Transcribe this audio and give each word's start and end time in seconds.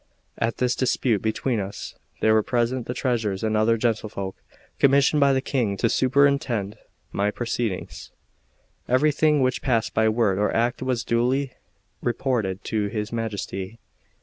At 0.39 0.57
this 0.57 0.75
dispute 0.75 1.21
between 1.21 1.59
us 1.59 1.93
there 2.21 2.33
were 2.33 2.41
present 2.41 2.87
the 2.87 2.95
treasurers 2.95 3.43
and 3.43 3.55
other 3.55 3.77
gentlefolk 3.77 4.35
commissioned 4.79 5.19
by 5.19 5.31
the 5.31 5.41
King 5.43 5.77
to 5.77 5.89
superintend 5.89 6.75
my 7.11 7.29
proceedings. 7.29 8.09
Everything 8.89 9.41
which 9.43 9.61
passed 9.61 9.93
by 9.93 10.09
word 10.09 10.39
or 10.39 10.51
act 10.55 10.81
was 10.81 11.03
duly 11.03 11.53
reported 12.01 12.63
to 12.63 12.87
his 12.87 13.11
Majesty. 13.13 13.77